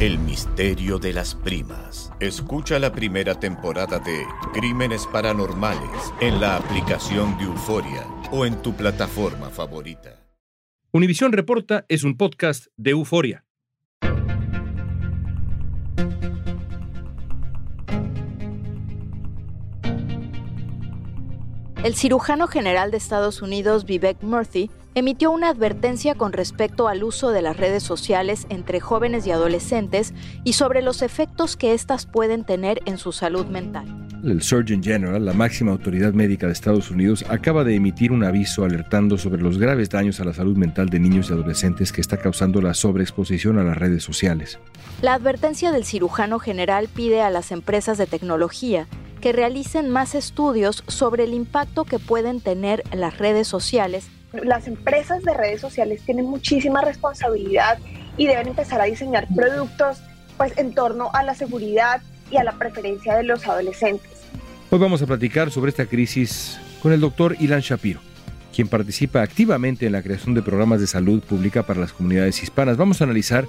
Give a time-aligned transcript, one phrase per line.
[0.00, 2.12] El misterio de las primas.
[2.18, 8.74] Escucha la primera temporada de Crímenes Paranormales en la aplicación de Euforia o en tu
[8.74, 10.18] plataforma favorita.
[10.90, 13.44] Univisión Reporta es un podcast de Euforia.
[21.84, 27.30] El cirujano general de Estados Unidos, Vivek Murthy, emitió una advertencia con respecto al uso
[27.30, 30.12] de las redes sociales entre jóvenes y adolescentes
[30.44, 33.86] y sobre los efectos que éstas pueden tener en su salud mental.
[34.22, 38.64] El Surgeon General, la máxima autoridad médica de Estados Unidos, acaba de emitir un aviso
[38.64, 42.18] alertando sobre los graves daños a la salud mental de niños y adolescentes que está
[42.18, 44.60] causando la sobreexposición a las redes sociales.
[45.00, 48.86] La advertencia del cirujano general pide a las empresas de tecnología
[49.20, 54.08] que realicen más estudios sobre el impacto que pueden tener las redes sociales.
[54.32, 57.78] Las empresas de redes sociales tienen muchísima responsabilidad
[58.16, 59.98] y deben empezar a diseñar productos
[60.38, 62.00] pues en torno a la seguridad
[62.30, 64.10] y a la preferencia de los adolescentes.
[64.70, 68.00] Hoy vamos a platicar sobre esta crisis con el doctor Ilan Shapiro,
[68.54, 72.78] quien participa activamente en la creación de programas de salud pública para las comunidades hispanas.
[72.78, 73.44] Vamos a analizar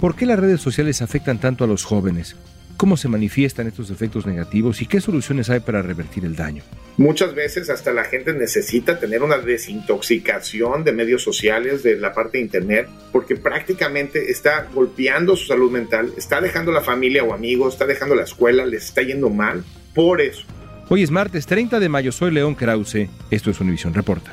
[0.00, 2.34] por qué las redes sociales afectan tanto a los jóvenes,
[2.76, 6.62] cómo se manifiestan estos efectos negativos y qué soluciones hay para revertir el daño.
[6.96, 12.38] Muchas veces hasta la gente necesita tener una desintoxicación de medios sociales, de la parte
[12.38, 17.74] de Internet, porque prácticamente está golpeando su salud mental, está dejando la familia o amigos,
[17.74, 19.64] está dejando la escuela, les está yendo mal
[19.94, 20.44] por eso.
[20.88, 24.32] Hoy es martes 30 de mayo, soy León Krause, esto es Univisión Reporta.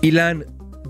[0.00, 0.44] Ilan,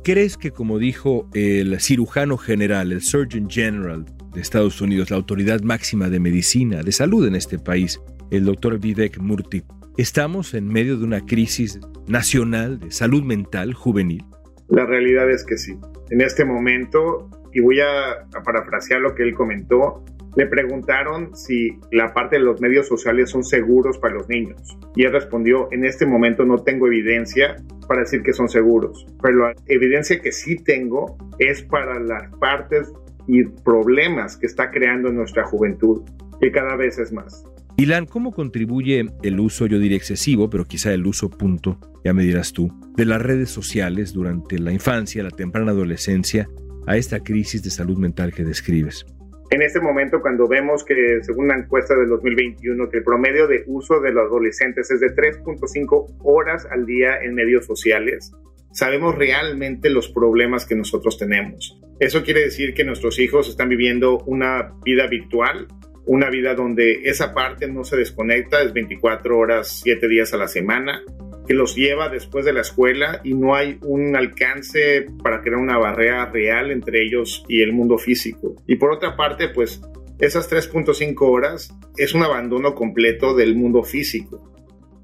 [0.04, 4.04] ¿crees que como dijo el cirujano general, el Surgeon General
[4.34, 8.78] de Estados Unidos, la autoridad máxima de medicina, de salud en este país, el doctor
[8.78, 9.64] Vivek Murthy,
[9.96, 14.24] estamos en medio de una crisis nacional de salud mental juvenil?
[14.68, 15.78] La realidad es que sí.
[16.10, 20.04] En este momento, y voy a, a parafrasear lo que él comentó,
[20.38, 24.78] le preguntaron si la parte de los medios sociales son seguros para los niños.
[24.94, 27.56] Y él respondió, en este momento no tengo evidencia
[27.88, 32.88] para decir que son seguros, pero la evidencia que sí tengo es para las partes
[33.26, 36.02] y problemas que está creando nuestra juventud,
[36.40, 37.42] que cada vez es más.
[37.76, 42.22] Ilan, ¿cómo contribuye el uso, yo diría excesivo, pero quizá el uso punto, ya me
[42.22, 46.48] dirás tú, de las redes sociales durante la infancia, la temprana adolescencia,
[46.86, 49.04] a esta crisis de salud mental que describes?
[49.50, 53.64] En este momento, cuando vemos que, según una encuesta del 2021, que el promedio de
[53.66, 58.30] uso de los adolescentes es de 3.5 horas al día en medios sociales,
[58.72, 61.80] sabemos realmente los problemas que nosotros tenemos.
[61.98, 65.66] Eso quiere decir que nuestros hijos están viviendo una vida virtual,
[66.04, 70.48] una vida donde esa parte no se desconecta, es 24 horas, 7 días a la
[70.48, 71.02] semana,
[71.48, 75.78] que los lleva después de la escuela y no hay un alcance para crear una
[75.78, 78.54] barrera real entre ellos y el mundo físico.
[78.66, 79.80] Y por otra parte, pues
[80.18, 84.52] esas 3.5 horas es un abandono completo del mundo físico.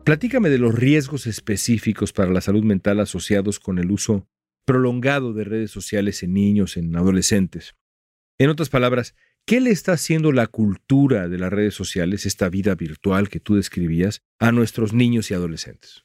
[0.05, 4.29] Platícame de los riesgos específicos para la salud mental asociados con el uso
[4.67, 7.75] prolongado de redes sociales en niños, en adolescentes.
[8.37, 9.15] En otras palabras,
[9.47, 13.55] ¿qué le está haciendo la cultura de las redes sociales, esta vida virtual que tú
[13.55, 16.05] describías, a nuestros niños y adolescentes?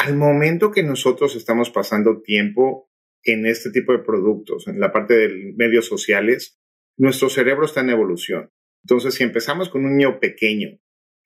[0.00, 2.90] Al momento que nosotros estamos pasando tiempo
[3.22, 6.58] en este tipo de productos, en la parte de medios sociales,
[6.96, 8.50] nuestro cerebro está en evolución.
[8.82, 10.70] Entonces, si empezamos con un niño pequeño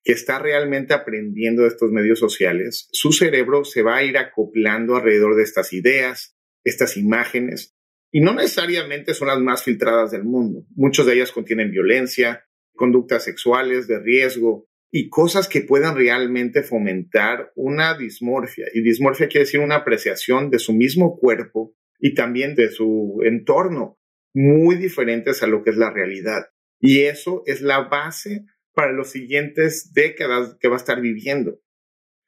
[0.03, 4.97] que está realmente aprendiendo de estos medios sociales, su cerebro se va a ir acoplando
[4.97, 7.77] alrededor de estas ideas, estas imágenes,
[8.11, 10.67] y no necesariamente son las más filtradas del mundo.
[10.75, 12.45] Muchas de ellas contienen violencia,
[12.75, 18.67] conductas sexuales de riesgo y cosas que puedan realmente fomentar una dismorfia.
[18.73, 23.99] Y dismorfia quiere decir una apreciación de su mismo cuerpo y también de su entorno,
[24.33, 26.45] muy diferentes a lo que es la realidad.
[26.79, 31.59] Y eso es la base para los siguientes décadas que va a estar viviendo.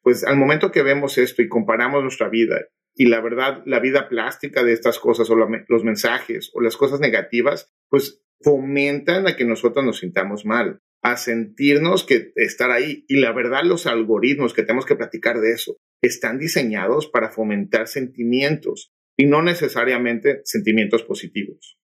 [0.01, 4.09] Pues al momento que vemos esto y comparamos nuestra vida y la verdad, la vida
[4.09, 9.45] plástica de estas cosas o los mensajes o las cosas negativas, pues fomentan a que
[9.45, 13.05] nosotros nos sintamos mal, a sentirnos que estar ahí.
[13.07, 17.87] Y la verdad, los algoritmos que tenemos que platicar de eso están diseñados para fomentar
[17.87, 21.77] sentimientos y no necesariamente sentimientos positivos.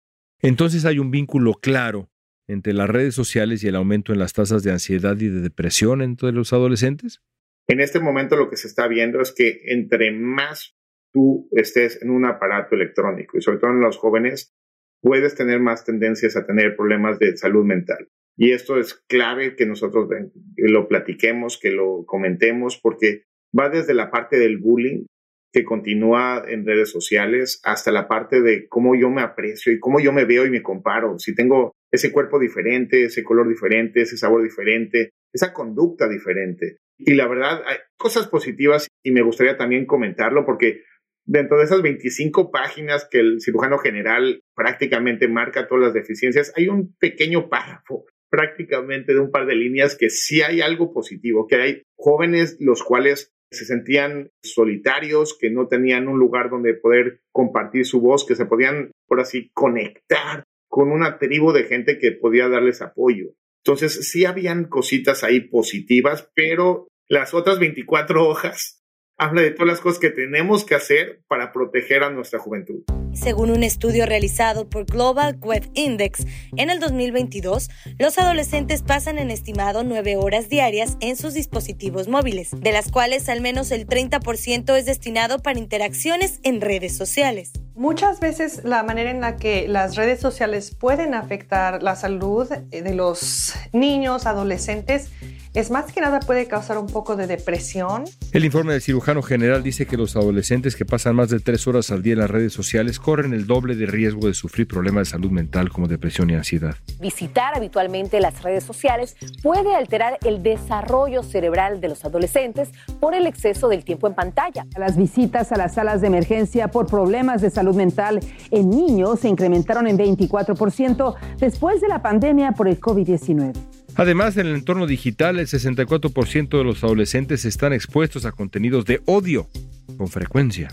[0.43, 2.11] Entonces hay un vínculo claro
[2.51, 6.03] entre las redes sociales y el aumento en las tasas de ansiedad y de depresión
[6.03, 7.23] entre los adolescentes?
[7.69, 10.77] En este momento lo que se está viendo es que entre más
[11.13, 14.53] tú estés en un aparato electrónico y sobre todo en los jóvenes,
[15.01, 18.09] puedes tener más tendencias a tener problemas de salud mental.
[18.37, 20.09] Y esto es clave que nosotros
[20.57, 23.25] lo platiquemos, que lo comentemos, porque
[23.57, 25.05] va desde la parte del bullying
[25.53, 30.01] que continúa en redes sociales hasta la parte de cómo yo me aprecio y cómo
[30.01, 31.19] yo me veo y me comparo.
[31.19, 36.79] Si tengo ese cuerpo diferente, ese color diferente, ese sabor diferente, esa conducta diferente.
[36.99, 40.83] Y la verdad, hay cosas positivas y me gustaría también comentarlo porque
[41.25, 46.69] dentro de esas 25 páginas que el cirujano general prácticamente marca todas las deficiencias, hay
[46.69, 51.57] un pequeño párrafo prácticamente de un par de líneas que sí hay algo positivo, que
[51.57, 57.85] hay jóvenes los cuales se sentían solitarios, que no tenían un lugar donde poder compartir
[57.85, 62.49] su voz, que se podían, por así, conectar con una tribu de gente que podía
[62.49, 63.33] darles apoyo.
[63.65, 68.85] Entonces, sí habían cositas ahí positivas, pero las otras 24 hojas
[69.19, 72.85] habla de todas las cosas que tenemos que hacer para proteger a nuestra juventud.
[73.13, 76.27] Según un estudio realizado por Global Web Index,
[76.57, 77.69] en el 2022,
[77.99, 83.29] los adolescentes pasan en estimado nueve horas diarias en sus dispositivos móviles, de las cuales
[83.29, 87.53] al menos el 30% es destinado para interacciones en redes sociales.
[87.81, 92.95] Muchas veces la manera en la que las redes sociales pueden afectar la salud de
[92.95, 95.09] los niños, adolescentes,
[95.53, 98.05] es más que nada puede causar un poco de depresión.
[98.33, 101.91] El informe del cirujano general dice que los adolescentes que pasan más de tres horas
[101.91, 105.13] al día en las redes sociales corren el doble de riesgo de sufrir problemas de
[105.13, 106.77] salud mental como depresión y ansiedad.
[107.01, 112.69] Visitar habitualmente las redes sociales puede alterar el desarrollo cerebral de los adolescentes
[113.01, 114.67] por el exceso del tiempo en pantalla.
[114.79, 118.21] Las visitas a las salas de emergencia por problemas de salud mental
[118.51, 123.53] en niños se incrementaron en 24% después de la pandemia por el COVID-19.
[123.97, 129.01] Además, en el entorno digital, el 64% de los adolescentes están expuestos a contenidos de
[129.07, 129.49] odio
[129.97, 130.71] con frecuencia.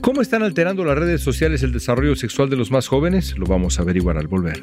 [0.00, 3.36] ¿Cómo están alterando las redes sociales el desarrollo sexual de los más jóvenes?
[3.36, 4.62] Lo vamos a averiguar al volver.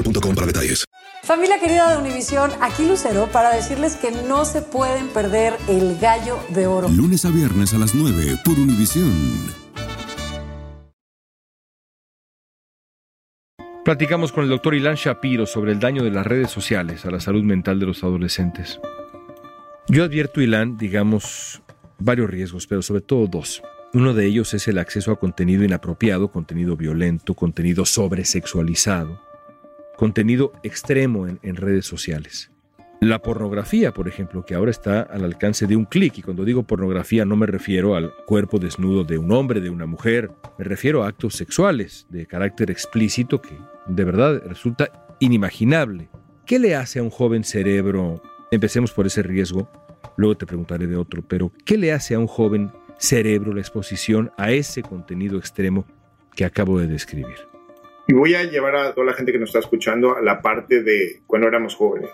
[0.03, 0.85] para detalles.
[1.23, 6.39] Familia querida de Univisión, aquí Lucero para decirles que no se pueden perder el gallo
[6.49, 6.89] de oro.
[6.89, 9.13] Lunes a viernes a las 9 por Univisión.
[13.85, 17.19] Platicamos con el doctor Ilan Shapiro sobre el daño de las redes sociales a la
[17.19, 18.79] salud mental de los adolescentes.
[19.87, 21.61] Yo advierto, Ilan, digamos,
[21.97, 23.61] varios riesgos, pero sobre todo dos.
[23.93, 29.30] Uno de ellos es el acceso a contenido inapropiado, contenido violento, contenido sobresexualizado
[30.01, 32.49] contenido extremo en, redes sociales.
[33.01, 36.63] La pornografía, por ejemplo, que ahora está al alcance de un clic, y cuando digo
[36.63, 41.03] pornografía no me refiero al cuerpo desnudo de un hombre, de una mujer, me refiero
[41.03, 43.55] a actos sexuales de carácter explícito que
[43.85, 44.89] de verdad resulta
[45.19, 46.09] inimaginable.
[46.47, 48.23] ¿Qué le hace a un joven cerebro?
[48.49, 49.69] Empecemos por ese riesgo,
[50.17, 54.31] luego te preguntaré de otro, pero ¿qué le hace a un joven cerebro la exposición
[54.39, 55.85] a ese contenido extremo
[56.35, 57.50] que acabo de describir?
[58.11, 60.83] Y voy a llevar a toda la gente que nos está escuchando a la parte
[60.83, 62.11] de cuando éramos jóvenes,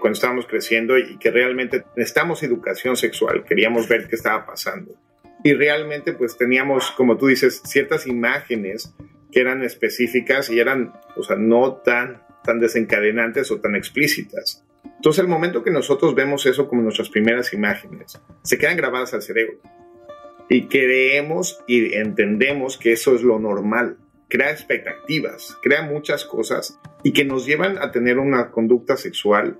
[0.00, 4.96] cuando estábamos creciendo y que realmente necesitamos educación sexual, queríamos ver qué estaba pasando.
[5.44, 8.92] y realmente pues teníamos, como tú dices, ciertas imágenes
[9.30, 14.64] que eran específicas y eran, o sea, no tan, tan desencadenantes o tan explícitas.
[14.84, 19.22] Entonces, el momento que nosotros vemos eso como nuestras primeras imágenes, se quedan grabadas al
[19.22, 19.58] cerebro.
[20.48, 23.98] Y creemos y entendemos que eso es lo normal.
[24.28, 29.58] Crea expectativas, crea muchas cosas y que nos llevan a tener una conducta sexual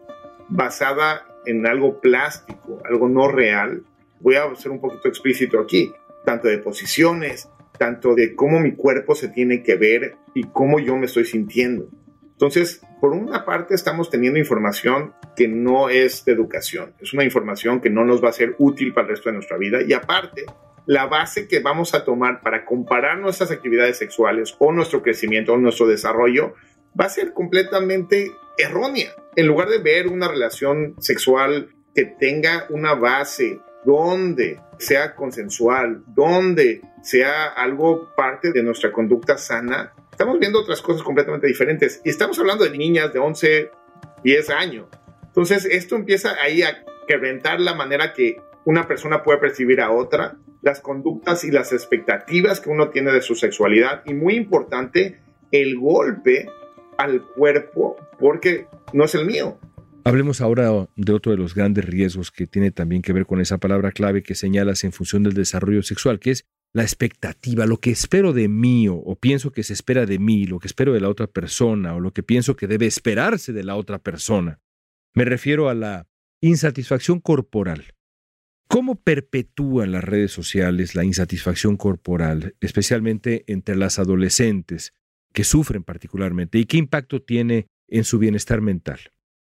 [0.49, 3.85] basada en algo plástico, algo no real.
[4.21, 5.93] Voy a ser un poquito explícito aquí,
[6.25, 7.49] tanto de posiciones,
[7.79, 11.89] tanto de cómo mi cuerpo se tiene que ver y cómo yo me estoy sintiendo.
[12.33, 17.81] Entonces, por una parte estamos teniendo información que no es de educación, es una información
[17.81, 20.45] que no nos va a ser útil para el resto de nuestra vida y aparte,
[20.89, 25.59] la base que vamos a tomar para comparar nuestras actividades sexuales o nuestro crecimiento o
[25.59, 26.55] nuestro desarrollo
[26.99, 29.13] va a ser completamente errónea.
[29.37, 36.81] En lugar de ver una relación sexual que tenga una base donde sea consensual, donde
[37.03, 42.01] sea algo parte de nuestra conducta sana, estamos viendo otras cosas completamente diferentes.
[42.03, 43.71] Y estamos hablando de niñas de 11,
[44.25, 44.87] 10 años.
[45.23, 50.39] Entonces, esto empieza ahí a quebrantar la manera que una persona puede percibir a otra,
[50.69, 54.03] las conductas y las expectativas que uno tiene de su sexualidad.
[54.05, 55.19] Y muy importante,
[55.51, 56.47] el golpe
[56.99, 59.59] al cuerpo porque no es el mío.
[60.05, 63.57] Hablemos ahora de otro de los grandes riesgos que tiene también que ver con esa
[63.57, 66.45] palabra clave que señalas en función del desarrollo sexual, que es
[66.75, 70.59] la expectativa, lo que espero de mí o, pienso que se espera de mí, lo
[70.59, 73.77] que espero de la otra persona o lo que pienso que debe esperarse de la
[73.77, 74.61] otra persona.
[75.15, 76.07] Me refiero a la
[76.43, 77.95] insatisfacción corporal.
[78.69, 84.93] ¿Cómo perpetúan las redes sociales la insatisfacción corporal, especialmente entre las adolescentes
[85.33, 86.59] que sufren particularmente?
[86.59, 88.99] ¿Y qué impacto tiene en su bienestar mental?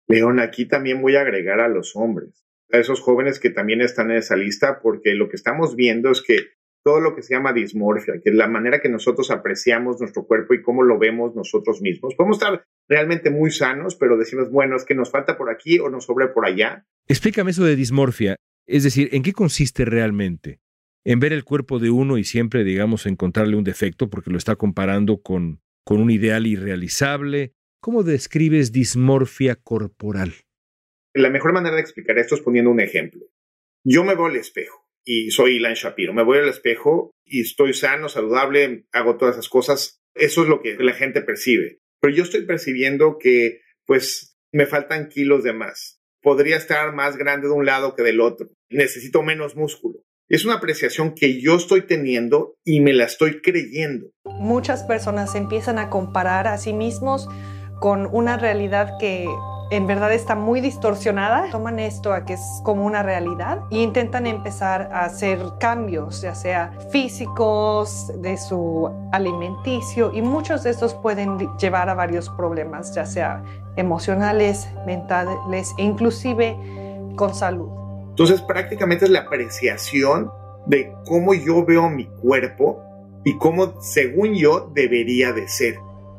[0.10, 4.12] León, aquí también voy a agregar a los hombres, a esos jóvenes que también están
[4.12, 6.50] en esa lista, porque lo que estamos viendo es que
[6.84, 10.56] todo lo que se llama dismorfia, que es la manera que nosotros apreciamos nuestro cuerpo
[10.56, 12.16] y cómo lo vemos nosotros mismos.
[12.16, 15.90] Podemos estar realmente muy sanos, pero decimos, bueno, es que nos falta por aquí o
[15.90, 16.86] nos sobra por allá.
[17.08, 18.36] Explícame eso de dismorfia.
[18.68, 20.60] Es decir, ¿en qué consiste realmente?
[21.04, 24.56] En ver el cuerpo de uno y siempre, digamos, encontrarle un defecto porque lo está
[24.56, 27.54] comparando con, con un ideal irrealizable.
[27.80, 30.34] ¿Cómo describes dismorfia corporal?
[31.14, 33.26] La mejor manera de explicar esto es poniendo un ejemplo.
[33.84, 36.14] Yo me veo al espejo y soy Ilan Shapiro.
[36.14, 40.02] Me voy al espejo y estoy sano, saludable, hago todas esas cosas.
[40.16, 41.80] Eso es lo que la gente percibe.
[42.02, 46.02] Pero yo estoy percibiendo que, pues, me faltan kilos de más.
[46.26, 48.48] Podría estar más grande de un lado que del otro.
[48.72, 50.00] Necesito menos músculo.
[50.28, 54.08] Es una apreciación que yo estoy teniendo y me la estoy creyendo.
[54.24, 57.30] Muchas personas empiezan a comparar a sí mismos
[57.80, 59.28] con una realidad que
[59.70, 64.26] en verdad está muy distorsionada, toman esto a que es como una realidad e intentan
[64.26, 71.38] empezar a hacer cambios, ya sea físicos, de su alimenticio, y muchos de estos pueden
[71.58, 73.44] llevar a varios problemas, ya sea
[73.76, 76.58] emocionales, mentales e inclusive
[77.16, 77.70] con salud.
[78.10, 80.32] Entonces prácticamente es la apreciación
[80.68, 82.82] de cómo yo veo mi cuerpo
[83.24, 85.76] y cómo según yo debería de ser.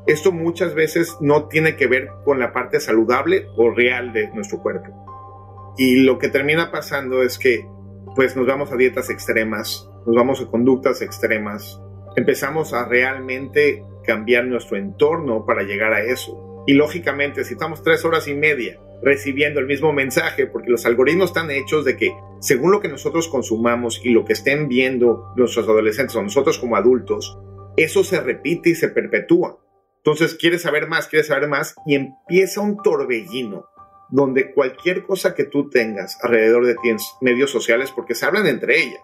[0.06, 4.62] Esto muchas veces no tiene que ver con la parte saludable o real de nuestro
[4.62, 5.74] cuerpo.
[5.78, 7.66] Y lo que termina pasando es que
[8.14, 11.80] pues nos vamos a dietas extremas, nos vamos a conductas extremas,
[12.16, 16.55] empezamos a realmente cambiar nuestro entorno para llegar a eso.
[16.66, 21.30] Y lógicamente, si estamos tres horas y media recibiendo el mismo mensaje, porque los algoritmos
[21.30, 25.68] están hechos de que según lo que nosotros consumamos y lo que estén viendo nuestros
[25.68, 27.38] adolescentes o nosotros como adultos,
[27.76, 29.58] eso se repite y se perpetúa.
[29.98, 33.66] Entonces quieres saber más, quieres saber más y empieza un torbellino
[34.08, 38.80] donde cualquier cosa que tú tengas alrededor de ti medios sociales, porque se hablan entre
[38.80, 39.02] ellas,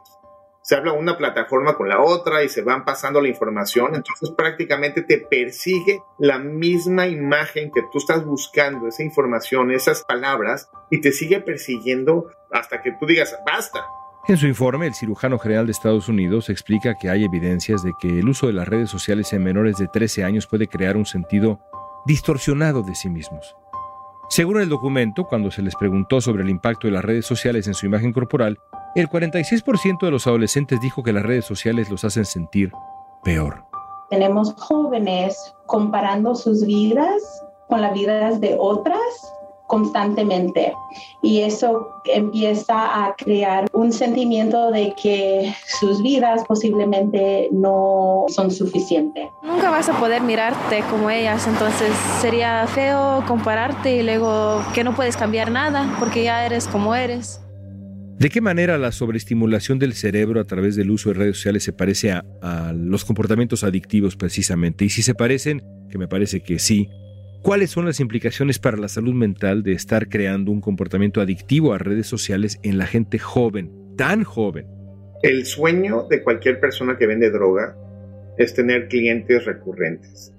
[0.73, 5.03] se habla una plataforma con la otra y se van pasando la información, entonces prácticamente
[5.03, 11.13] te persigue la misma imagen que tú estás buscando, esa información, esas palabras, y te
[11.13, 13.85] sigue persiguiendo hasta que tú digas, basta,
[14.29, 18.21] en su informe, el cirujano general de Estados Unidos explica que hay evidencias de que
[18.21, 21.61] el uso de las redes sociales en menores de 13 años puede crear un sentido
[22.07, 23.57] distorsionado de sí mismos.
[24.31, 27.75] Según el documento, cuando se les preguntó sobre el impacto de las redes sociales en
[27.75, 28.59] su imagen corporal,
[29.01, 32.73] el 46% de los adolescentes dijo que las redes sociales los hacen sentir
[33.25, 33.65] peor.
[34.11, 37.23] Tenemos jóvenes comparando sus vidas
[37.69, 39.01] con las vidas de otras
[39.67, 40.75] constantemente
[41.23, 49.31] y eso empieza a crear un sentimiento de que sus vidas posiblemente no son suficientes.
[49.43, 54.95] Nunca vas a poder mirarte como ellas, entonces sería feo compararte y luego que no
[54.95, 57.41] puedes cambiar nada porque ya eres como eres.
[58.23, 61.73] ¿De qué manera la sobreestimulación del cerebro a través del uso de redes sociales se
[61.73, 64.85] parece a, los comportamientos adictivos precisamente?
[64.85, 65.61] Y si se parecen,
[65.91, 66.89] que me parece que sí,
[67.43, 71.79] ¿cuáles son las implicaciones para la salud mental de estar creando un comportamiento adictivo a
[71.79, 74.69] redes sociales en la gente joven, tan joven?
[75.25, 77.77] El sueño de cualquier persona que vende droga
[78.39, 80.33] es tener clientes recurrentes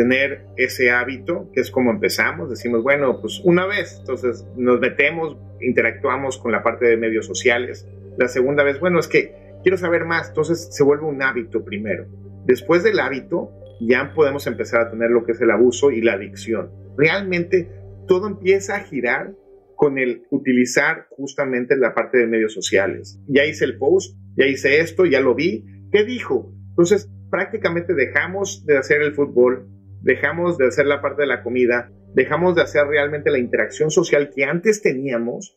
[0.00, 5.36] tener ese hábito, que es como empezamos, decimos, bueno, pues una vez, entonces nos metemos,
[5.60, 7.86] interactuamos con la parte de medios sociales.
[8.16, 12.06] La segunda vez, bueno, es que quiero saber más, entonces se vuelve un hábito primero.
[12.46, 16.14] Después del hábito, ya podemos empezar a tener lo que es el abuso y la
[16.14, 16.70] adicción.
[16.96, 17.68] Realmente
[18.08, 19.34] todo empieza a girar
[19.76, 23.20] con el utilizar justamente la parte de medios sociales.
[23.28, 25.66] Ya hice el post, ya hice esto, ya lo vi.
[25.92, 26.54] ¿Qué dijo?
[26.70, 29.68] Entonces prácticamente dejamos de hacer el fútbol,
[30.02, 34.30] dejamos de hacer la parte de la comida, dejamos de hacer realmente la interacción social
[34.34, 35.56] que antes teníamos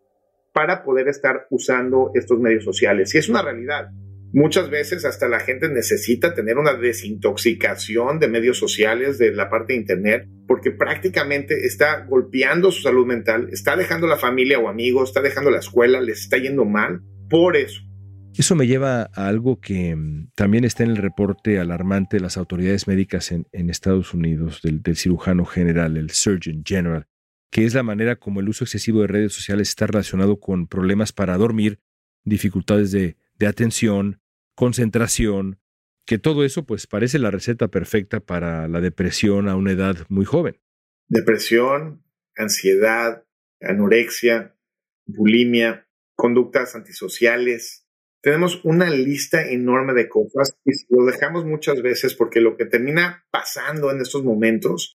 [0.53, 3.13] para poder estar usando estos medios sociales.
[3.13, 3.89] Y es una realidad.
[4.35, 9.73] Muchas veces hasta la gente necesita tener una desintoxicación de medios sociales, de la parte
[9.73, 15.09] de Internet, porque prácticamente está golpeando su salud mental, está dejando la familia o amigos,
[15.09, 17.81] está dejando la escuela, les está yendo mal por eso.
[18.35, 22.37] Eso me lleva a algo que mm, también está en el reporte alarmante de las
[22.37, 27.07] autoridades médicas en, Estados Unidos, del, cirujano general, el Surgeon General,
[27.51, 31.11] que es la manera como el uso excesivo de redes sociales está relacionado con problemas
[31.11, 31.79] para dormir,
[32.23, 34.21] dificultades de, de atención,
[34.55, 35.59] concentración,
[36.05, 40.25] que todo eso pues parece la receta perfecta para la depresión a una edad muy
[40.25, 40.59] joven.
[41.07, 42.03] Depresión,
[42.35, 43.23] ansiedad,
[43.61, 44.55] anorexia,
[45.05, 47.82] bulimia, conductas antisociales,
[48.23, 53.25] tenemos una lista enorme de cosas y lo dejamos muchas veces porque lo que termina
[53.29, 54.97] pasando en estos momentos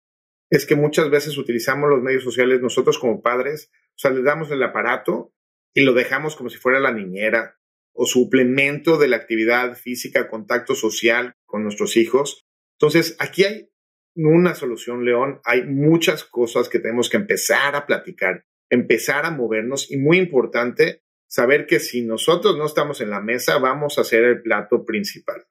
[0.50, 4.52] es que muchas veces utilizamos los medios sociales nosotros como padres, o sea, le damos
[4.52, 5.34] el aparato
[5.74, 7.58] y lo dejamos como si fuera la niñera
[7.94, 12.46] o suplemento de la actividad física, contacto social con nuestros hijos.
[12.78, 13.70] Entonces, aquí hay
[14.16, 15.40] una solución, León.
[15.46, 21.04] Hay muchas cosas que tenemos que empezar a platicar, empezar a movernos y muy importante,
[21.34, 25.44] saber que si nosotros no estamos en la mesa, vamos a ser el plato principal.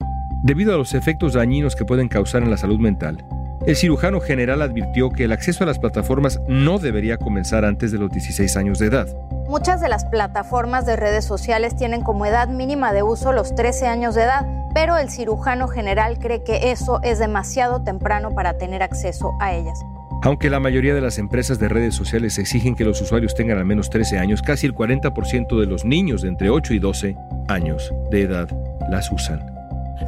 [0.44, 3.24] Debido a los efectos dañinos que pueden causar en la salud mental,
[3.66, 7.98] el cirujano general advirtió que el acceso a las plataformas no debería comenzar antes de
[7.98, 9.08] los 16 años de edad.
[9.48, 13.88] Muchas de las plataformas de redes sociales tienen como edad mínima de uso los 13
[13.88, 18.84] años de edad, pero el cirujano general cree que eso es demasiado temprano para tener
[18.84, 19.80] acceso a ellas.
[20.24, 23.64] Aunque la mayoría de las empresas de redes sociales exigen que los usuarios tengan al
[23.64, 27.16] menos 13 años, casi el 40% de los niños de entre 8 y 12
[27.48, 28.48] años de edad
[28.88, 29.44] las usan.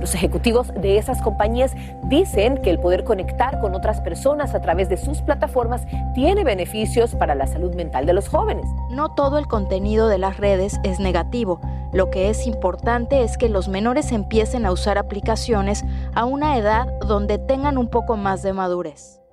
[0.00, 1.72] Los ejecutivos de esas compañías
[2.04, 7.16] dicen que el poder conectar con otras personas a través de sus plataformas tiene beneficios
[7.16, 8.66] para la salud mental de los jóvenes.
[8.90, 11.60] No todo el contenido de las redes es negativo.
[11.92, 16.86] Lo que es importante es que los menores empiecen a usar aplicaciones a una edad
[17.00, 19.23] donde tengan un poco más de madurez.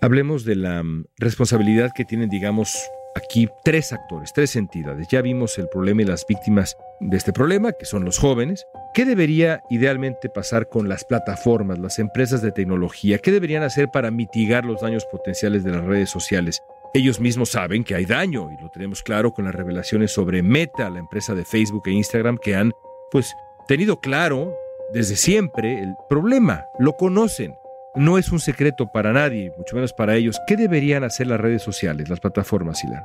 [0.00, 2.72] Hablemos de la mm, responsabilidad que tienen, digamos,
[3.16, 5.08] aquí tres actores, tres entidades.
[5.10, 8.64] Ya vimos el problema y las víctimas de este problema, que son los jóvenes.
[8.94, 13.18] ¿Qué debería idealmente pasar con las plataformas, las empresas de tecnología?
[13.18, 16.62] ¿Qué deberían hacer para mitigar los daños potenciales de las redes sociales?
[16.94, 20.90] Ellos mismos saben que hay daño y lo tenemos claro con las revelaciones sobre Meta,
[20.90, 22.72] la empresa de Facebook e Instagram, que han,
[23.10, 23.34] pues,
[23.66, 24.54] tenido claro
[24.94, 27.57] desde siempre el problema, lo conocen
[27.94, 30.40] no es un secreto para nadie, mucho menos para ellos.
[30.46, 33.04] ¿Qué deberían hacer las redes sociales, las plataformas, Ilan?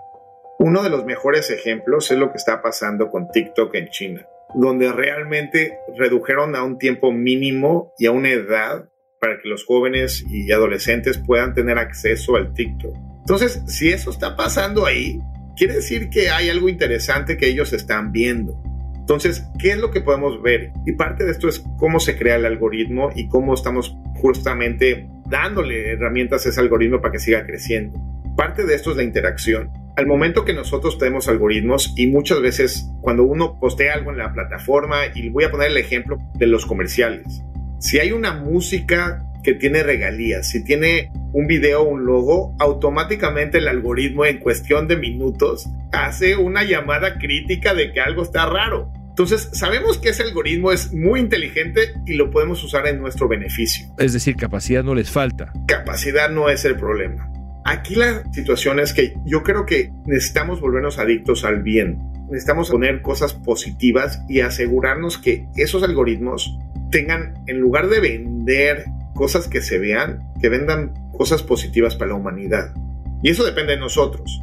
[0.59, 4.91] Uno de los mejores ejemplos es lo que está pasando con TikTok en China, donde
[4.91, 8.85] realmente redujeron a un tiempo mínimo y a una edad
[9.19, 12.93] para que los jóvenes y adolescentes puedan tener acceso al TikTok.
[13.19, 15.19] Entonces, si eso está pasando ahí,
[15.55, 18.61] quiere decir que hay algo interesante que ellos están viendo.
[19.03, 20.71] Entonces, ¿qué es lo que podemos ver?
[20.85, 25.91] Y parte de esto es cómo se crea el algoritmo y cómo estamos justamente dándole
[25.91, 27.99] herramientas a ese algoritmo para que siga creciendo.
[28.37, 29.71] Parte de esto es la interacción.
[29.97, 34.31] Al momento que nosotros tenemos algoritmos y muchas veces cuando uno postea algo en la
[34.31, 37.43] plataforma, y voy a poner el ejemplo de los comerciales,
[37.79, 43.67] si hay una música que tiene regalías, si tiene un video un logo, automáticamente el
[43.67, 48.91] algoritmo en cuestión de minutos hace una llamada crítica de que algo está raro.
[49.09, 53.87] Entonces, sabemos que ese algoritmo es muy inteligente y lo podemos usar en nuestro beneficio.
[53.99, 55.53] Es decir, capacidad no les falta.
[55.67, 57.29] Capacidad no es el problema.
[57.65, 61.99] Aquí la situación es que yo creo que necesitamos volvernos adictos al bien.
[62.25, 66.57] Necesitamos poner cosas positivas y asegurarnos que esos algoritmos
[66.89, 72.15] tengan, en lugar de vender cosas que se vean, que vendan cosas positivas para la
[72.15, 72.73] humanidad.
[73.21, 74.41] Y eso depende de nosotros.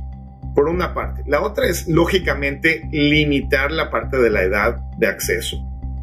[0.55, 1.23] Por una parte.
[1.27, 5.59] La otra es, lógicamente, limitar la parte de la edad de acceso.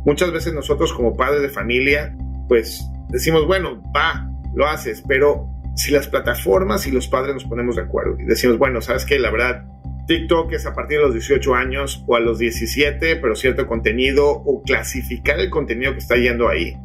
[0.05, 2.15] Muchas veces nosotros como padres de familia,
[2.47, 7.75] pues decimos, bueno, va, lo haces, pero si las plataformas y los padres nos ponemos
[7.75, 9.65] de acuerdo y decimos, bueno, sabes que la verdad,
[10.07, 14.29] TikTok es a partir de los 18 años o a los 17, pero cierto contenido
[14.29, 16.77] o clasificar el contenido que está yendo ahí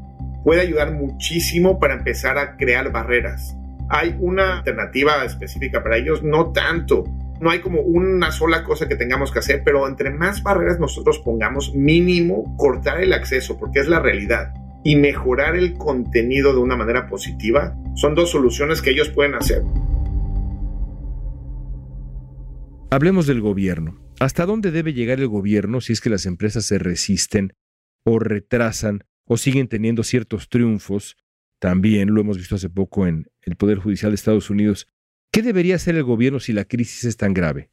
[0.44, 3.56] puede ayudar muchísimo para empezar a crear barreras.
[3.88, 6.22] ¿Hay una alternativa específica para ellos?
[6.22, 7.04] No tanto.
[7.40, 11.18] No hay como una sola cosa que tengamos que hacer, pero entre más barreras nosotros
[11.18, 16.76] pongamos, mínimo cortar el acceso, porque es la realidad, y mejorar el contenido de una
[16.76, 19.62] manera positiva, son dos soluciones que ellos pueden hacer.
[22.90, 23.98] Hablemos del gobierno.
[24.20, 27.54] ¿Hasta dónde debe llegar el gobierno si es que las empresas se resisten
[28.04, 31.16] o retrasan o siguen teniendo ciertos triunfos?
[31.58, 34.88] También lo hemos visto hace poco en el Poder Judicial de Estados Unidos.
[35.32, 37.70] ¿Qué debería hacer el gobierno si la crisis es tan grave?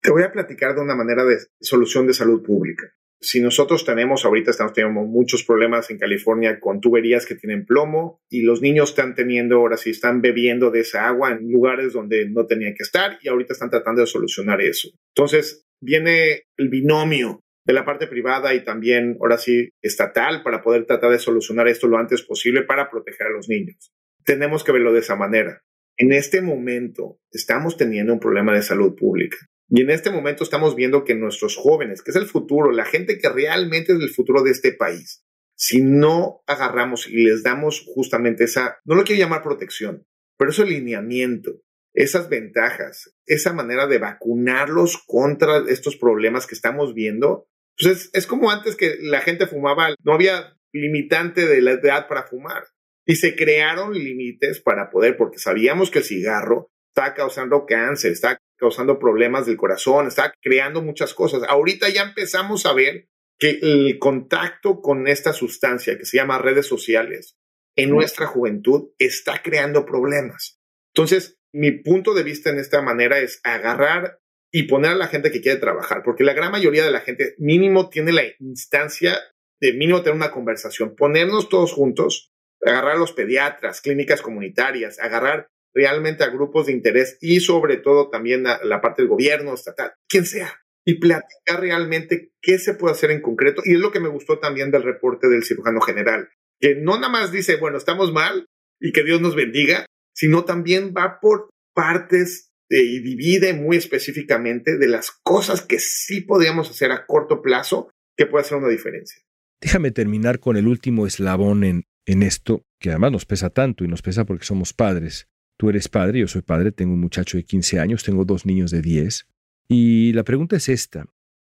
[0.00, 4.24] Te voy a platicar de una manera de solución de salud pública si nosotros tenemos,
[4.24, 8.90] ahorita estamos teniendo muchos problemas en California con tuberías que tienen plomo y los niños
[8.90, 12.82] están teniendo, ahora sí, están bebiendo de esa agua en lugares donde no tenían que
[12.82, 14.88] estar y ahorita están tratando de solucionar eso.
[15.14, 20.86] Entonces, viene el binomio de la parte privada y también, ahora sí, estatal para poder
[20.86, 23.92] tratar de solucionar esto lo antes posible para proteger a los niños.
[24.24, 25.62] Tenemos que verlo de esa manera.
[25.96, 29.36] En este momento estamos teniendo un problema de salud pública.
[29.68, 33.18] Y en este momento estamos viendo que nuestros jóvenes, que es el futuro, la gente
[33.18, 38.42] que realmente es el futuro de este país, si no agarramos y les damos justamente
[38.42, 40.04] esa, no lo quiero llamar protección,
[40.36, 41.60] pero ese alineamiento,
[41.94, 47.46] esas ventajas, esa manera de vacunarlos contra estos problemas que estamos viendo,
[47.80, 52.08] pues es, es como antes que la gente fumaba, no había limitante de la edad
[52.08, 52.64] para fumar.
[53.06, 58.38] Y se crearon límites para poder, porque sabíamos que el cigarro está causando cáncer, está
[58.56, 61.42] causando problemas del corazón, está creando muchas cosas.
[61.48, 66.66] Ahorita ya empezamos a ver que el contacto con esta sustancia que se llama redes
[66.66, 67.36] sociales
[67.74, 70.60] en nuestra juventud está creando problemas.
[70.94, 74.19] Entonces, mi punto de vista en esta manera es agarrar
[74.52, 77.34] y poner a la gente que quiere trabajar, porque la gran mayoría de la gente
[77.38, 79.18] mínimo tiene la instancia
[79.60, 82.32] de mínimo tener una conversación, ponernos todos juntos,
[82.64, 88.10] agarrar a los pediatras, clínicas comunitarias, agarrar realmente a grupos de interés y sobre todo
[88.10, 92.94] también a la parte del gobierno estatal, quien sea, y platicar realmente qué se puede
[92.94, 93.62] hacer en concreto.
[93.64, 97.08] Y es lo que me gustó también del reporte del cirujano general, que no nada
[97.08, 98.46] más dice, bueno, estamos mal
[98.80, 104.86] y que Dios nos bendiga, sino también va por partes y divide muy específicamente de
[104.86, 109.22] las cosas que sí podríamos hacer a corto plazo que puede hacer una diferencia.
[109.60, 113.88] Déjame terminar con el último eslabón en, en esto, que además nos pesa tanto y
[113.88, 115.28] nos pesa porque somos padres.
[115.58, 118.70] Tú eres padre, yo soy padre, tengo un muchacho de 15 años, tengo dos niños
[118.70, 119.26] de 10.
[119.68, 121.06] Y la pregunta es esta,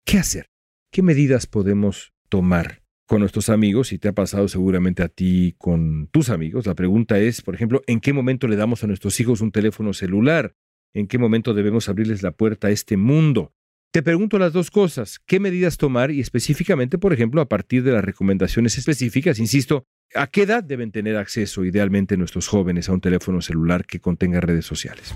[0.07, 0.47] ¿qué hacer?
[0.91, 3.93] ¿Qué medidas podemos tomar con nuestros amigos?
[3.93, 6.67] Y te ha pasado seguramente a ti con tus amigos.
[6.67, 9.93] La pregunta es, por ejemplo, ¿en qué momento le damos a nuestros hijos un teléfono
[9.93, 10.55] celular?
[10.93, 13.53] ¿En qué momento debemos abrirles la puerta a este mundo?
[13.93, 17.93] Te pregunto las dos cosas, ¿qué medidas tomar y específicamente, por ejemplo, a partir de
[17.93, 23.01] las recomendaciones específicas, insisto, ¿a qué edad deben tener acceso idealmente nuestros jóvenes a un
[23.01, 25.15] teléfono celular que contenga redes sociales?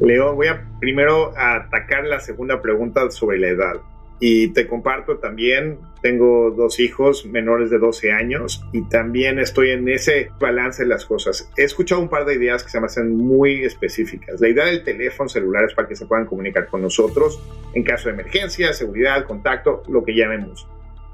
[0.00, 3.74] Leo, voy a primero atacar la segunda pregunta sobre la edad.
[4.22, 9.88] Y te comparto también, tengo dos hijos menores de 12 años y también estoy en
[9.88, 11.50] ese balance de las cosas.
[11.56, 14.38] He escuchado un par de ideas que se me hacen muy específicas.
[14.38, 18.10] La idea del teléfono celular es para que se puedan comunicar con nosotros en caso
[18.10, 20.68] de emergencia, seguridad, contacto, lo que llamemos.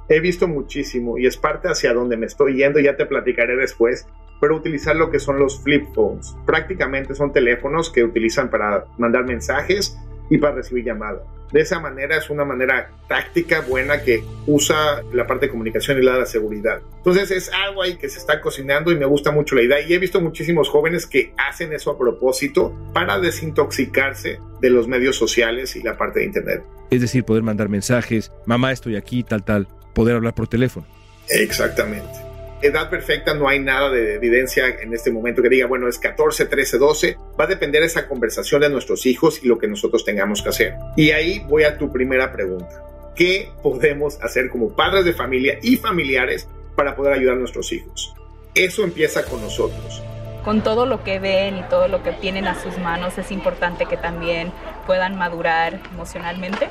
[0.08, 4.08] He visto muchísimo y es parte hacia donde me estoy yendo, ya te platicaré después,
[4.40, 6.36] pero utilizar lo que son los flip phones.
[6.44, 9.96] Prácticamente son teléfonos que utilizan para mandar mensajes
[10.30, 11.22] y para recibir llamadas.
[11.52, 16.02] De esa manera es una manera táctica buena que usa la parte de comunicación y
[16.02, 16.80] la de la seguridad.
[16.96, 19.80] Entonces es algo ahí que se está cocinando y me gusta mucho la idea.
[19.80, 25.16] Y he visto muchísimos jóvenes que hacen eso a propósito para desintoxicarse de los medios
[25.16, 26.64] sociales y la parte de Internet.
[26.90, 30.86] Es decir, poder mandar mensajes, mamá estoy aquí, tal, tal, poder hablar por teléfono.
[31.28, 32.25] Exactamente
[32.62, 36.46] edad perfecta no hay nada de evidencia en este momento que diga, bueno, es 14,
[36.46, 37.18] 13, 12.
[37.38, 40.48] Va a depender de esa conversación de nuestros hijos y lo que nosotros tengamos que
[40.48, 40.74] hacer.
[40.96, 42.82] Y ahí voy a tu primera pregunta.
[43.14, 48.14] ¿Qué podemos hacer como padres de familia y familiares para poder ayudar a nuestros hijos?
[48.54, 50.02] Eso empieza con nosotros.
[50.44, 53.86] Con todo lo que ven y todo lo que tienen a sus manos, es importante
[53.86, 54.52] que también
[54.86, 56.68] puedan madurar emocionalmente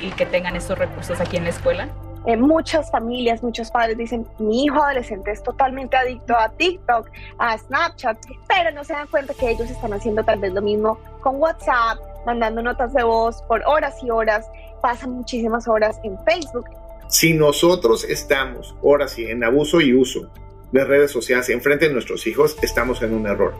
[0.00, 1.88] y que tengan esos recursos aquí en la escuela.
[2.26, 7.56] Eh, muchas familias, muchos padres dicen, mi hijo adolescente es totalmente adicto a TikTok, a
[7.56, 11.36] Snapchat, pero no se dan cuenta que ellos están haciendo tal vez lo mismo con
[11.36, 14.46] WhatsApp, mandando notas de voz por horas y horas,
[14.82, 16.66] pasan muchísimas horas en Facebook.
[17.08, 20.30] Si nosotros estamos, ahora sí, en abuso y uso
[20.72, 23.54] de redes sociales en frente de nuestros hijos, estamos en un error.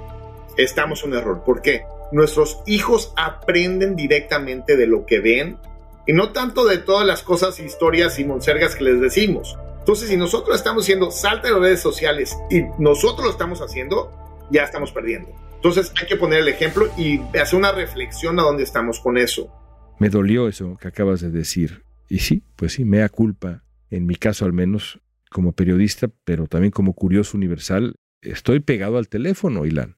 [0.57, 1.43] Estamos en un error.
[1.45, 1.85] ¿Por qué?
[2.13, 5.59] Nuestros hijos aprenden directamente de lo que ven
[6.07, 9.59] y no tanto de todas las cosas, historias y monsergas que les decimos.
[9.79, 14.13] Entonces, si nosotros estamos haciendo salta de redes sociales y nosotros lo estamos haciendo,
[14.51, 15.31] ya estamos perdiendo.
[15.57, 19.53] Entonces, hay que poner el ejemplo y hacer una reflexión a dónde estamos con eso.
[19.99, 21.85] Me dolió eso que acabas de decir.
[22.09, 26.73] Y sí, pues sí, mea culpa, en mi caso al menos, como periodista, pero también
[26.73, 29.97] como curioso universal, estoy pegado al teléfono, Ilan.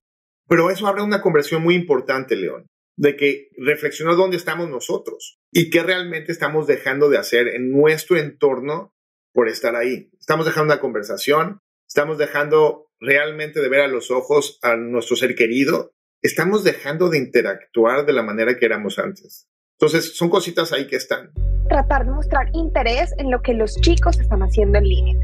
[0.48, 2.66] Pero eso abre una conversión muy importante, León,
[3.02, 8.16] de que reflexionar dónde estamos nosotros y qué realmente estamos dejando de hacer en nuestro
[8.16, 8.94] entorno
[9.32, 10.08] por estar ahí.
[10.20, 15.34] Estamos dejando una conversación, estamos dejando realmente de ver a los ojos a nuestro ser
[15.34, 15.90] querido,
[16.22, 19.48] estamos dejando de interactuar de la manera que éramos antes.
[19.78, 21.30] Entonces, son cositas ahí que están.
[21.68, 25.16] Tratar de mostrar interés en lo que los chicos están haciendo en línea.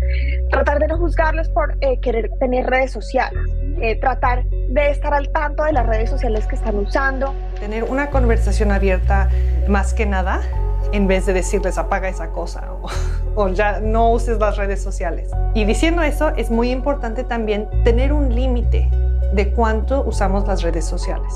[0.51, 3.41] Tratar de no juzgarlos por eh, querer tener redes sociales.
[3.81, 7.35] Eh, tratar de estar al tanto de las redes sociales que están usando.
[7.61, 9.31] Tener una conversación abierta
[9.69, 10.43] más que nada
[10.93, 12.89] en vez de decirles apaga esa cosa o,
[13.35, 15.31] o, ya no uses las redes sociales.
[15.55, 18.91] Y diciendo eso, es muy importante también tener un límite
[19.33, 21.33] de cuánto usamos las redes sociales.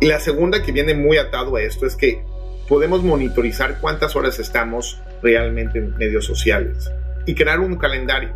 [0.00, 2.24] Y la segunda que viene muy atado a esto es que
[2.72, 6.90] podemos monitorizar cuántas horas estamos realmente en medios sociales
[7.26, 8.32] y crear un calendario.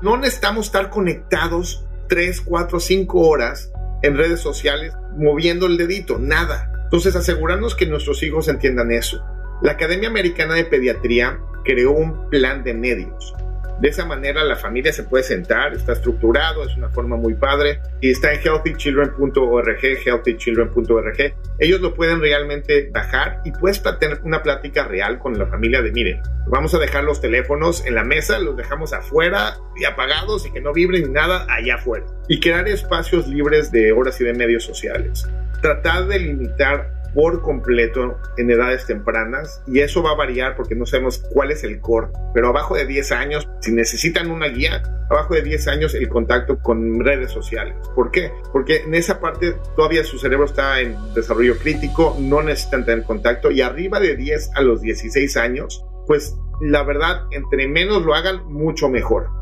[0.00, 3.72] No necesitamos estar conectados 3, 4, 5 horas
[4.02, 6.70] en redes sociales moviendo el dedito, nada.
[6.84, 9.24] Entonces asegurarnos que nuestros hijos entiendan eso.
[9.60, 13.34] La Academia Americana de Pediatría creó un plan de medios
[13.80, 17.80] de esa manera la familia se puede sentar, está estructurado, es una forma muy padre
[18.00, 21.34] y está en healthychildren.org, healthychildren.org.
[21.58, 25.92] Ellos lo pueden realmente bajar y puedes tener una plática real con la familia de,
[25.92, 30.52] miren, vamos a dejar los teléfonos en la mesa, los dejamos afuera y apagados y
[30.52, 32.04] que no vibren ni nada allá afuera.
[32.28, 35.26] Y crear espacios libres de horas y de medios sociales.
[35.62, 40.86] Tratar de limitar por completo en edades tempranas y eso va a variar porque no
[40.86, 45.34] sabemos cuál es el core, pero abajo de 10 años, si necesitan una guía, abajo
[45.34, 47.74] de 10 años el contacto con redes sociales.
[47.94, 48.30] ¿Por qué?
[48.52, 53.50] Porque en esa parte todavía su cerebro está en desarrollo crítico, no necesitan tener contacto
[53.50, 58.44] y arriba de 10 a los 16 años, pues la verdad, entre menos lo hagan,
[58.46, 59.40] mucho mejor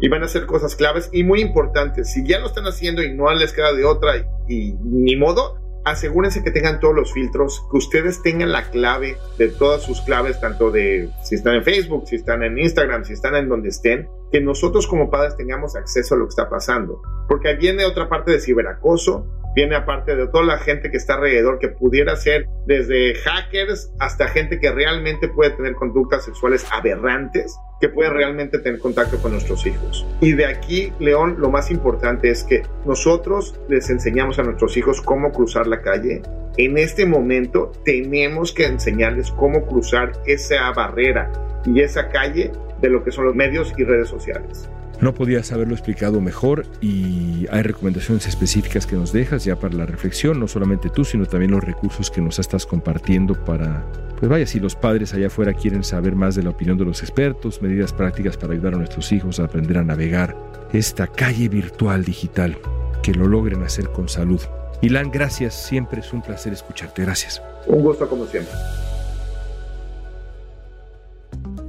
[0.00, 2.12] y van a hacer cosas claves y muy importantes.
[2.12, 4.16] Si ya lo están haciendo y no les queda de otra
[4.48, 5.58] y, ni modo,
[5.90, 10.40] asegúrense que tengan todos los filtros, que ustedes tengan la clave de todas sus claves,
[10.40, 14.08] tanto de si están en Facebook, si están en Instagram, si están en donde estén,
[14.30, 17.00] que nosotros como padres tengamos acceso a lo que está pasando.
[17.28, 21.58] Porque viene otra parte de ciberacoso, viene aparte de toda la gente que está alrededor,
[21.58, 27.88] que pudiera ser desde hackers hasta gente que realmente puede tener conductas sexuales aberrantes, que
[27.88, 30.06] puede realmente tener contacto con nuestros hijos.
[30.20, 35.00] Y de aquí, León, lo más importante es que nosotros les enseñamos a nuestros hijos
[35.00, 36.22] cómo cruzar la calle.
[36.56, 41.30] En este momento tenemos que enseñarles cómo cruzar esa barrera
[41.64, 44.68] y esa calle de lo que son los medios y redes sociales.
[45.00, 49.86] No podías haberlo explicado mejor y hay recomendaciones específicas que nos dejas ya para la
[49.86, 53.84] reflexión, no solamente tú, sino también los recursos que nos estás compartiendo para,
[54.18, 57.00] pues vaya, si los padres allá afuera quieren saber más de la opinión de los
[57.02, 60.36] expertos, medidas prácticas para ayudar a nuestros hijos a aprender a navegar
[60.72, 62.58] esta calle virtual digital,
[63.00, 64.40] que lo logren hacer con salud.
[64.82, 67.40] Ilan, gracias, siempre es un placer escucharte, gracias.
[67.66, 68.52] Un gusto como siempre.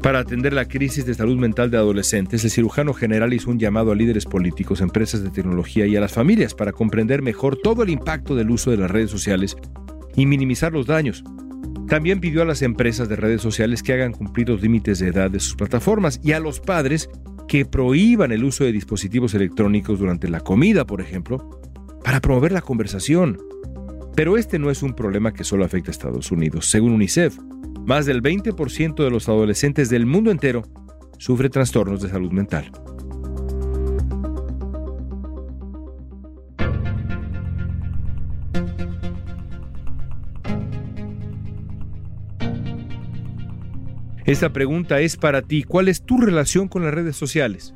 [0.02, 3.92] Para atender la crisis de salud mental de adolescentes, el cirujano general hizo un llamado
[3.92, 7.89] a líderes políticos, empresas de tecnología y a las familias para comprender mejor todo el
[7.89, 9.58] impacto del uso de las redes sociales
[10.15, 11.24] y minimizar los daños.
[11.88, 15.30] También pidió a las empresas de redes sociales que hagan cumplir los límites de edad
[15.32, 17.10] de sus plataformas y a los padres
[17.48, 21.60] que prohíban el uso de dispositivos electrónicos durante la comida, por ejemplo,
[22.04, 23.39] para promover la conversación.
[24.15, 26.70] Pero este no es un problema que solo afecta a Estados Unidos.
[26.70, 27.38] Según UNICEF,
[27.89, 30.62] más del 20% de los adolescentes del mundo entero
[31.17, 32.71] sufre trastornos de salud mental.
[44.23, 45.63] Esta pregunta es para ti.
[45.63, 47.73] ¿Cuál es tu relación con las redes sociales?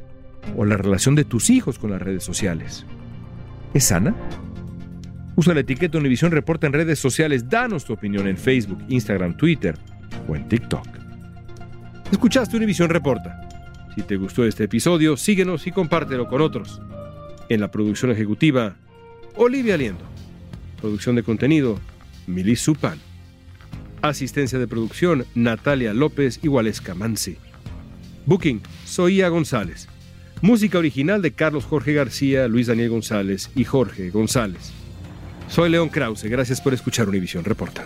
[0.56, 2.86] ¿O la relación de tus hijos con las redes sociales?
[3.74, 4.16] ¿Es sana?
[5.36, 7.50] Usa la etiqueta Univisión Reporta en redes sociales.
[7.50, 9.76] Danos tu opinión en Facebook, Instagram, Twitter
[10.28, 10.88] o en TikTok.
[12.12, 13.50] Escuchaste Univisión Reporta.
[13.96, 16.82] Si te gustó este episodio, síguenos y compártelo con otros.
[17.50, 18.76] En la producción ejecutiva,
[19.36, 20.04] Olivia Liendo.
[20.82, 21.80] Producción de contenido,
[22.28, 23.00] Milis Supan.
[24.02, 27.38] Asistencia de producción, Natalia López y Waleska Mansi.
[28.26, 29.88] Booking, Soía González.
[30.42, 34.74] Música original de Carlos Jorge García, Luis Daniel González y Jorge González.
[35.48, 37.86] Soy León Krause, gracias por escuchar Univisión Reporta.